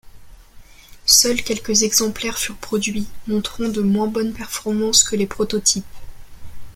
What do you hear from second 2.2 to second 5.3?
furent produits, montrant de moins bonnes performances que les